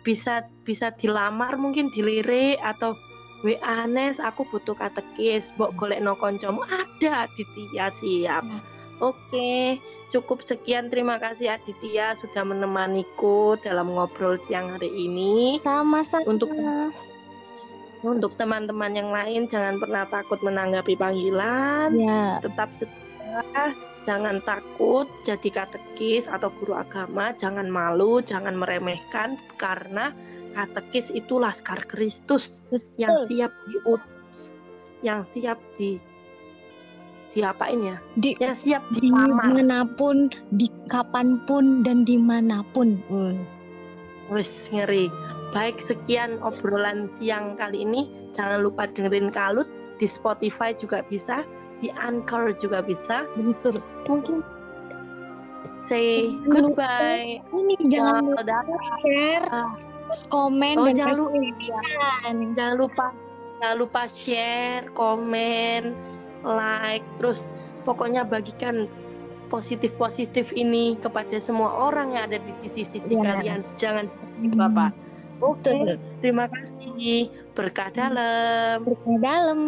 bisa 0.04 0.44
bisa 0.68 0.92
dilamar 1.00 1.56
mungkin 1.56 1.88
dilirik 1.96 2.60
atau 2.60 3.00
WA 3.48 3.88
Nes 3.88 4.20
aku 4.20 4.44
butuh 4.52 4.76
katekis, 4.76 5.56
mbok 5.56 5.72
golek 5.80 6.04
no 6.04 6.20
koncomu 6.20 6.68
ada 6.68 7.32
Aditya 7.32 7.96
siap. 7.96 8.44
Ya 8.44 8.71
Oke, 9.02 9.82
cukup 10.14 10.46
sekian. 10.46 10.94
Terima 10.94 11.18
kasih 11.18 11.58
Aditya 11.58 12.14
sudah 12.22 12.46
menemaniku 12.46 13.58
dalam 13.66 13.90
ngobrol 13.90 14.38
siang 14.46 14.78
hari 14.78 14.94
ini. 14.94 15.58
Sama-sama. 15.66 16.30
Untuk 16.30 16.54
untuk 18.02 18.34
teman-teman 18.34 18.94
yang 18.98 19.10
lain 19.14 19.46
jangan 19.50 19.78
pernah 19.82 20.06
takut 20.06 20.38
menanggapi 20.46 20.94
panggilan. 20.98 21.98
Ya. 21.98 22.38
Tetap 22.46 22.70
setia, 22.78 23.74
jangan 24.06 24.42
takut 24.46 25.06
jadi 25.22 25.50
katekis 25.50 26.26
atau 26.26 26.50
guru 26.62 26.78
agama, 26.78 27.34
jangan 27.38 27.70
malu, 27.70 28.22
jangan 28.22 28.58
meremehkan 28.58 29.38
karena 29.62 30.14
katekis 30.58 31.14
itu 31.14 31.38
laskar 31.38 31.82
Kristus 31.90 32.66
Betul. 32.74 33.02
yang 33.02 33.16
siap 33.30 33.52
diutus, 33.70 34.54
yang 35.06 35.22
siap 35.26 35.58
di 35.78 36.02
diapain 37.32 37.80
ya? 37.80 37.98
Di, 38.20 38.36
ya 38.40 38.54
siap 38.56 38.84
di 38.96 39.10
mana 39.12 39.88
pun, 39.98 40.32
di 40.56 40.68
kapan 40.92 41.42
pun 41.48 41.82
dan 41.84 42.04
di 42.04 42.20
mana 42.20 42.64
pun. 42.76 43.00
Hmm. 43.08 43.40
Wis 44.32 44.72
ngeri. 44.72 45.12
Baik 45.52 45.84
sekian 45.84 46.40
obrolan 46.40 47.12
siang 47.12 47.60
kali 47.60 47.84
ini. 47.84 48.08
Jangan 48.32 48.64
lupa 48.64 48.88
dengerin 48.88 49.28
Kalut 49.36 49.68
di 50.00 50.08
Spotify 50.08 50.72
juga 50.72 51.04
bisa, 51.12 51.44
di 51.84 51.92
Anchor 51.92 52.56
juga 52.56 52.80
bisa. 52.80 53.28
Betul. 53.36 53.84
Mungkin 54.08 54.40
say 55.92 56.32
goodbye. 56.48 57.44
Ini 57.52 57.76
jangan 57.92 58.32
lupa 58.32 58.64
share, 59.04 59.46
uh, 59.52 59.68
terus 60.08 60.24
komen 60.32 60.76
oh, 60.80 60.86
dan 60.88 60.94
jangan 60.96 61.16
lupa, 61.20 61.38
jangan 62.56 62.76
lupa 62.80 63.06
jangan 63.60 63.76
lupa 63.78 64.02
share, 64.10 64.86
komen, 64.96 65.82
like, 66.46 67.06
terus 67.22 67.46
pokoknya 67.84 68.26
bagikan 68.26 68.86
positif-positif 69.52 70.56
ini 70.56 70.96
kepada 70.96 71.36
semua 71.44 71.92
orang 71.92 72.16
yang 72.16 72.24
ada 72.32 72.40
di 72.40 72.54
sisi-sisi 72.64 73.12
ya. 73.12 73.36
kalian. 73.36 73.60
Jangan 73.76 74.06
hmm. 74.08 74.56
Bapak. 74.56 74.92
Oke, 75.42 75.74
okay. 75.74 75.98
terima 76.22 76.46
kasih. 76.48 77.34
Berkah 77.58 77.90
dalam. 77.92 78.86
Berkah 78.86 79.18
dalam. 79.20 79.60